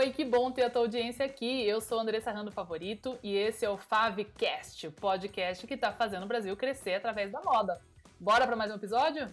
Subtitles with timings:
[0.00, 1.62] oi, que bom ter a tua audiência aqui.
[1.62, 6.22] Eu sou Andressa Rando Favorito e esse é o Favcast, o podcast que está fazendo
[6.22, 7.78] o Brasil crescer através da moda.
[8.18, 9.28] Bora para mais um episódio?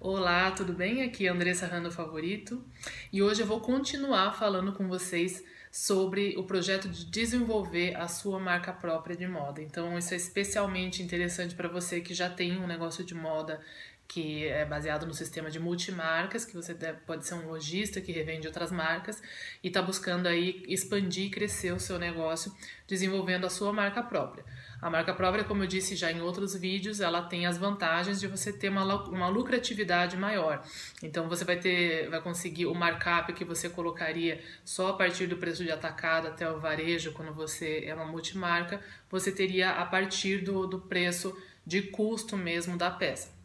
[0.00, 1.02] Olá, tudo bem?
[1.02, 2.64] Aqui é Andressa Rando Favorito
[3.12, 8.40] e hoje eu vou continuar falando com vocês sobre o projeto de desenvolver a sua
[8.40, 9.60] marca própria de moda.
[9.60, 13.60] Então, isso é especialmente interessante para você que já tem um negócio de moda
[14.10, 16.74] que é baseado no sistema de multimarcas, que você
[17.06, 19.22] pode ser um lojista que revende outras marcas
[19.62, 22.52] e está buscando aí expandir e crescer o seu negócio
[22.88, 24.44] desenvolvendo a sua marca própria.
[24.82, 28.26] A marca própria, como eu disse já em outros vídeos, ela tem as vantagens de
[28.26, 30.60] você ter uma, uma lucratividade maior.
[31.00, 35.36] Então você vai ter, vai conseguir o markup que você colocaria só a partir do
[35.36, 40.38] preço de atacado até o varejo, quando você é uma multimarca, você teria a partir
[40.38, 41.32] do, do preço
[41.64, 43.39] de custo mesmo da peça.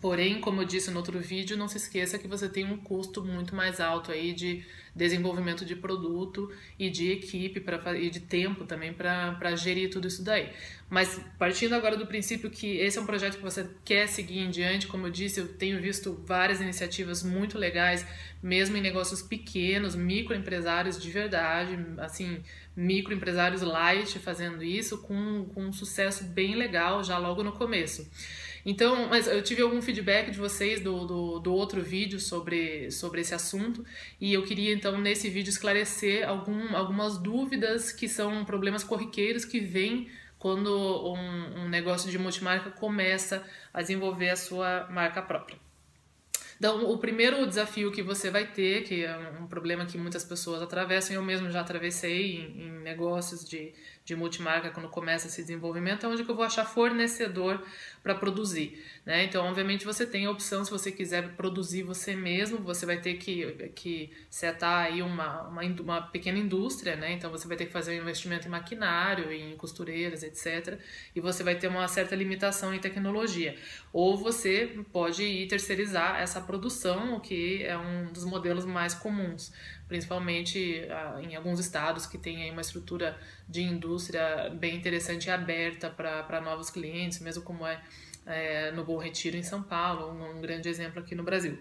[0.00, 3.24] Porém, como eu disse no outro vídeo, não se esqueça que você tem um custo
[3.24, 8.64] muito mais alto aí de desenvolvimento de produto e de equipe pra, e de tempo
[8.64, 10.50] também para gerir tudo isso daí.
[10.90, 14.50] Mas partindo agora do princípio que esse é um projeto que você quer seguir em
[14.50, 18.06] diante, como eu disse, eu tenho visto várias iniciativas muito legais,
[18.42, 22.40] mesmo em negócios pequenos, microempresários de verdade, assim,
[22.76, 28.08] microempresários light fazendo isso com, com um sucesso bem legal já logo no começo.
[28.64, 33.20] Então, mas eu tive algum feedback de vocês do, do, do, outro vídeo sobre, sobre
[33.20, 33.84] esse assunto
[34.20, 39.60] e eu queria então nesse vídeo esclarecer algum, algumas dúvidas que são problemas corriqueiros que
[39.60, 45.58] vêm quando um, um negócio de multimarca começa a desenvolver a sua marca própria.
[46.58, 50.60] Então, o primeiro desafio que você vai ter, que é um problema que muitas pessoas
[50.60, 53.72] atravessam, eu mesmo já atravessei em, em negócios de,
[54.04, 57.62] de multimarca quando começa esse desenvolvimento, é onde que eu vou achar fornecedor
[58.02, 58.82] para produzir.
[59.04, 59.24] Né?
[59.24, 63.14] Então, obviamente, você tem a opção, se você quiser produzir você mesmo, você vai ter
[63.14, 67.12] que, que setar aí uma, uma, uma pequena indústria, né?
[67.12, 70.78] então você vai ter que fazer um investimento em maquinário, em costureiras, etc.
[71.14, 73.56] E você vai ter uma certa limitação em tecnologia.
[73.92, 79.52] Ou você pode ir terceirizar essa produção, o que é um dos modelos mais comuns
[79.88, 83.18] principalmente ah, em alguns estados que tem uma estrutura
[83.48, 87.82] de indústria bem interessante e aberta para novos clientes, mesmo como é,
[88.26, 91.58] é, no Bom Retiro em São Paulo, um, um grande exemplo aqui no Brasil.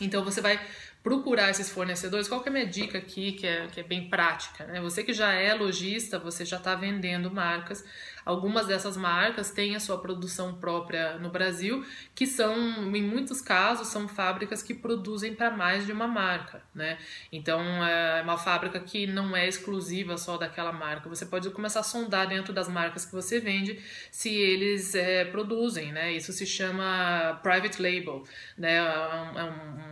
[0.00, 0.58] Então você vai
[1.02, 2.28] procurar esses fornecedores.
[2.28, 4.66] Qual que é a minha dica aqui, que é, que é bem prática?
[4.66, 4.80] Né?
[4.80, 7.84] Você que já é lojista, você já está vendendo marcas.
[8.24, 11.84] Algumas dessas marcas têm a sua produção própria no Brasil,
[12.14, 12.54] que são,
[12.94, 16.62] em muitos casos, são fábricas que produzem para mais de uma marca.
[16.74, 16.98] Né?
[17.32, 21.08] Então, é uma fábrica que não é exclusiva só daquela marca.
[21.08, 23.80] Você pode começar a sondar dentro das marcas que você vende
[24.10, 25.90] se eles é, produzem.
[25.90, 26.12] Né?
[26.12, 28.22] Isso se chama private label.
[28.56, 28.76] Né?
[28.76, 29.44] É um, é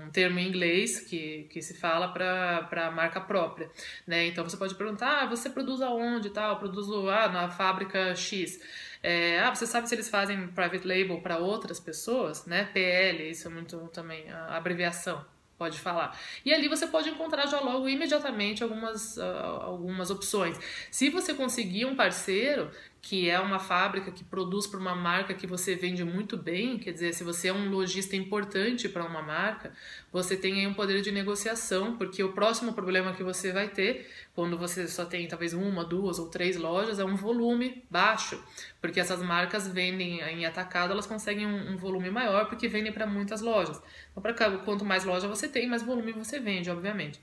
[0.05, 3.71] um termo em inglês que, que se fala para a marca própria,
[4.07, 4.27] né?
[4.27, 6.53] Então você pode perguntar, ah, você produz aonde tal?
[6.53, 8.61] Eu produzo ah, na fábrica X.
[9.03, 12.65] É, ah, você sabe se eles fazem private label para outras pessoas, né?
[12.73, 15.25] PL, isso é muito também a abreviação
[15.59, 16.17] pode falar.
[16.45, 19.23] E ali você pode encontrar já logo imediatamente algumas, uh,
[19.61, 20.57] algumas opções.
[20.91, 22.71] Se você conseguir um parceiro
[23.01, 26.93] que é uma fábrica que produz para uma marca que você vende muito bem, quer
[26.93, 29.73] dizer, se você é um lojista importante para uma marca,
[30.13, 34.11] você tem aí um poder de negociação, porque o próximo problema que você vai ter,
[34.35, 38.43] quando você só tem talvez uma, duas ou três lojas, é um volume baixo,
[38.81, 43.07] porque essas marcas vendem em atacado, elas conseguem um, um volume maior porque vendem para
[43.07, 43.81] muitas lojas.
[44.11, 47.21] Então, pra, quanto mais loja você tem, mais volume você vende, obviamente.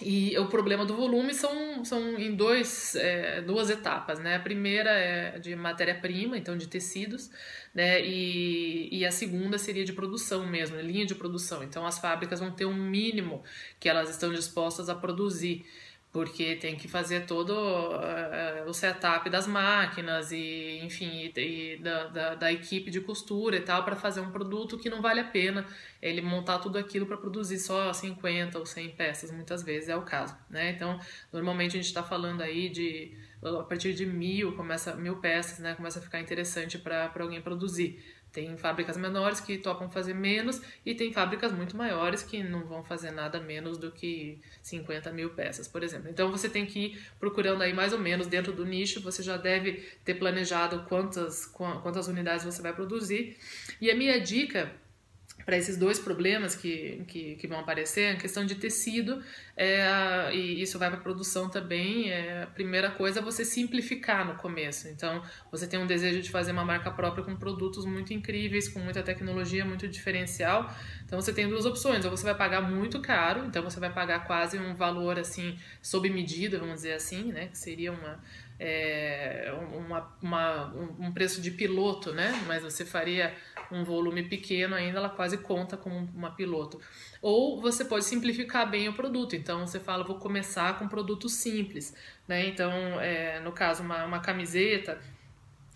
[0.00, 4.36] E o problema do volume são, são em dois, é, duas etapas, né?
[4.36, 7.30] A primeira é de matéria-prima, então de tecidos,
[7.74, 8.00] né?
[8.00, 11.64] E, e a segunda seria de produção mesmo, linha de produção.
[11.64, 13.42] Então as fábricas vão ter um mínimo
[13.80, 15.66] que elas estão dispostas a produzir
[16.10, 22.06] porque tem que fazer todo uh, o setup das máquinas e, enfim, e, e da,
[22.06, 25.24] da, da, equipe de costura e tal, para fazer um produto que não vale a
[25.24, 25.66] pena
[26.00, 30.02] ele montar tudo aquilo para produzir só 50 ou 100 peças, muitas vezes é o
[30.02, 30.70] caso, né?
[30.70, 30.98] Então,
[31.32, 33.12] normalmente a gente está falando aí de,
[33.42, 35.74] a partir de mil, começa, mil peças, né?
[35.74, 38.02] Começa a ficar interessante para alguém produzir.
[38.32, 42.84] Tem fábricas menores que topam fazer menos e tem fábricas muito maiores que não vão
[42.84, 46.10] fazer nada menos do que 50 mil peças, por exemplo.
[46.10, 49.36] Então você tem que ir procurando aí mais ou menos dentro do nicho, você já
[49.36, 53.36] deve ter planejado quantas, quantas unidades você vai produzir.
[53.80, 54.70] E a minha dica
[55.44, 59.22] para esses dois problemas que, que, que, vão aparecer, a questão de tecido,
[59.56, 64.26] é, e isso vai para a produção também, é, a primeira coisa é você simplificar
[64.26, 64.88] no começo.
[64.88, 68.80] Então, você tem um desejo de fazer uma marca própria com produtos muito incríveis, com
[68.80, 70.70] muita tecnologia, muito diferencial.
[71.04, 74.26] Então, você tem duas opções, ou você vai pagar muito caro, então você vai pagar
[74.26, 78.20] quase um valor, assim, sob medida, vamos dizer assim, né, que seria uma
[78.60, 82.32] é, uma, uma, um preço de piloto, né?
[82.46, 83.34] Mas você faria
[83.70, 86.80] um volume pequeno ainda, ela quase conta como uma piloto.
[87.22, 89.36] Ou você pode simplificar bem o produto.
[89.36, 91.94] Então você fala, vou começar com produtos simples,
[92.26, 92.46] né?
[92.46, 94.98] Então, é, no caso, uma, uma camiseta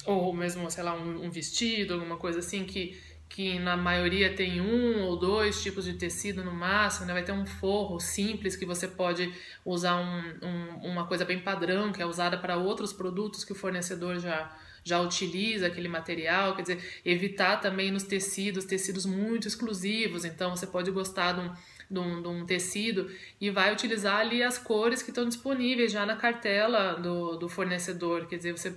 [0.04, 3.00] ou mesmo, sei lá, um, um vestido, alguma coisa assim que
[3.32, 7.14] que na maioria tem um ou dois tipos de tecido no máximo, né?
[7.14, 9.32] vai ter um forro simples que você pode
[9.64, 13.54] usar um, um, uma coisa bem padrão, que é usada para outros produtos que o
[13.54, 20.26] fornecedor já, já utiliza aquele material, quer dizer, evitar também nos tecidos, tecidos muito exclusivos,
[20.26, 21.52] então você pode gostar de um,
[21.90, 26.04] de um, de um tecido e vai utilizar ali as cores que estão disponíveis já
[26.04, 28.74] na cartela do, do fornecedor, quer dizer, você,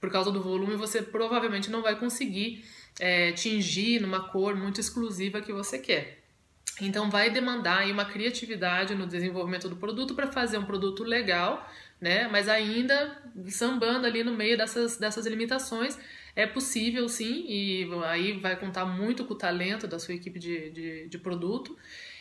[0.00, 2.64] por causa do volume, você provavelmente não vai conseguir
[2.98, 6.18] é, tingir numa cor muito exclusiva que você quer.
[6.80, 11.68] Então vai demandar aí uma criatividade no desenvolvimento do produto para fazer um produto legal,
[12.00, 12.28] né?
[12.28, 15.98] Mas ainda sambando ali no meio dessas, dessas limitações.
[16.36, 20.70] É possível sim, e aí vai contar muito com o talento da sua equipe de,
[20.70, 21.76] de, de produto.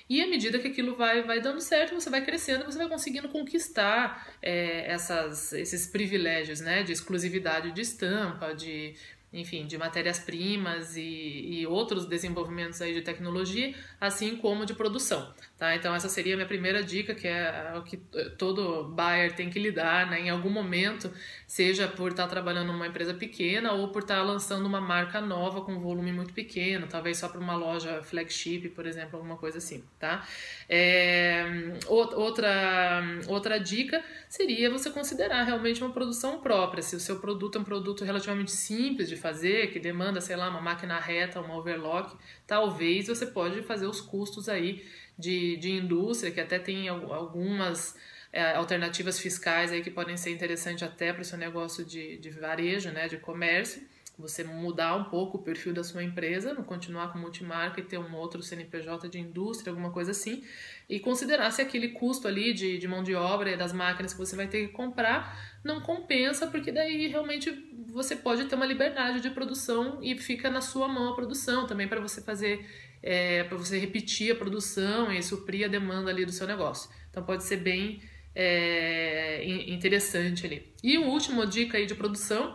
[0.09, 3.27] E à medida que aquilo vai, vai dando certo, você vai crescendo, você vai conseguindo
[3.27, 8.95] conquistar é, essas, esses privilégios né, de exclusividade de estampa, de
[9.31, 15.75] enfim, de matérias-primas e, e, outros desenvolvimentos aí de tecnologia, assim como de produção, tá?
[15.75, 17.97] Então essa seria a minha primeira dica, que é o que
[18.38, 20.21] todo buyer tem que lidar, né?
[20.21, 21.12] Em algum momento,
[21.45, 25.77] seja por estar trabalhando numa empresa pequena ou por estar lançando uma marca nova com
[25.77, 30.25] volume muito pequeno, talvez só para uma loja flagship, por exemplo, alguma coisa assim, tá?
[30.69, 37.57] É, outra, outra dica seria você considerar realmente uma produção própria, se o seu produto
[37.57, 41.57] é um produto relativamente simples de fazer, que demanda, sei lá, uma máquina reta, uma
[41.57, 42.15] overlock,
[42.45, 44.85] talvez você pode fazer os custos aí
[45.17, 47.97] de, de indústria, que até tem algumas
[48.31, 52.29] é, alternativas fiscais aí que podem ser interessantes até para o seu negócio de, de
[52.29, 53.81] varejo, né, de comércio
[54.17, 57.99] você mudar um pouco o perfil da sua empresa, não continuar com multimarca e ter
[57.99, 60.43] um outro CNPJ de indústria, alguma coisa assim,
[60.89, 64.19] e considerar se aquele custo ali de, de mão de obra e das máquinas que
[64.19, 67.51] você vai ter que comprar não compensa, porque daí realmente
[67.87, 71.87] você pode ter uma liberdade de produção e fica na sua mão a produção também
[71.87, 72.65] para você fazer,
[73.03, 76.89] é, para você repetir a produção e suprir a demanda ali do seu negócio.
[77.11, 78.01] Então pode ser bem
[78.33, 80.73] é, interessante ali.
[80.83, 82.53] E uma última dica aí de produção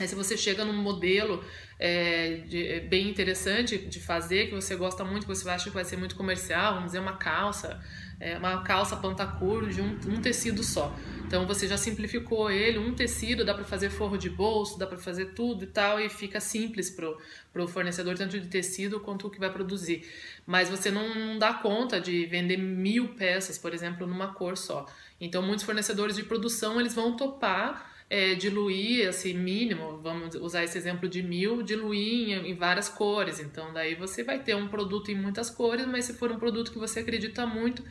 [0.00, 1.44] Aí se você chega num modelo
[1.78, 5.74] é, de, é, bem interessante de fazer, que você gosta muito, que você acha que
[5.74, 7.78] vai ser muito comercial, vamos dizer uma calça,
[8.18, 10.94] é, uma calça pantacur de um, um, tecido só.
[11.26, 14.98] Então você já simplificou ele, um tecido, dá para fazer forro de bolso, dá para
[14.98, 17.18] fazer tudo e tal, e fica simples pro,
[17.52, 20.06] pro fornecedor, tanto de tecido quanto o que vai produzir.
[20.46, 24.86] Mas você não, não dá conta de vender mil peças, por exemplo, numa cor só.
[25.20, 30.76] Então muitos fornecedores de produção, eles vão topar é, diluir esse mínimo, vamos usar esse
[30.76, 33.38] exemplo de mil, diluir em, em, várias cores.
[33.38, 36.72] Então, daí você vai ter um produto em muitas cores, mas se for um produto
[36.72, 37.84] que você acredita muito,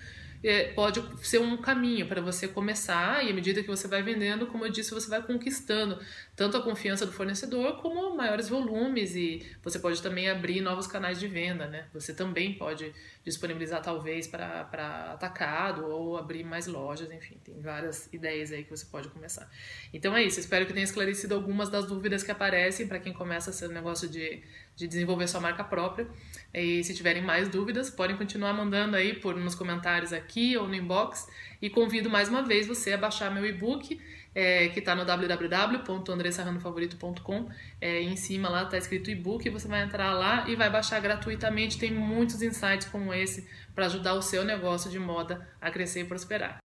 [0.44, 4.48] é, pode ser um caminho para você começar e à medida que você vai vendendo,
[4.48, 6.00] como eu disse, você vai conquistando
[6.36, 11.20] tanto a confiança do fornecedor como maiores volumes e você pode também abrir novos canais
[11.20, 11.88] de venda, né?
[11.94, 12.94] Você também pode
[13.24, 18.86] disponibilizar talvez para atacado ou abrir mais lojas, enfim, tem várias ideias aí que você
[18.86, 19.50] pode começar.
[19.94, 23.50] Então é isso, espero que tenha esclarecido algumas das dúvidas que aparecem para quem começa
[23.50, 24.42] esse negócio de
[24.80, 26.08] de desenvolver sua marca própria.
[26.54, 30.74] E se tiverem mais dúvidas, podem continuar mandando aí por nos comentários aqui ou no
[30.74, 31.28] inbox.
[31.62, 34.00] E convido mais uma vez você a baixar meu e-book,
[34.34, 37.50] é, que está no www.andressarranofavorito.com.
[37.82, 41.78] É, em cima lá está escrito e-book, você vai entrar lá e vai baixar gratuitamente.
[41.78, 43.46] Tem muitos insights como esse
[43.76, 46.58] para ajudar o seu negócio de moda a crescer e prosperar.